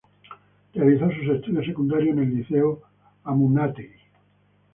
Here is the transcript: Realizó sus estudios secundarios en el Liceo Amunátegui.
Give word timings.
Realizó 0.73 1.11
sus 1.11 1.27
estudios 1.35 1.63
secundarios 1.63 2.17
en 2.17 2.23
el 2.23 2.35
Liceo 2.35 2.81
Amunátegui. 3.23 3.99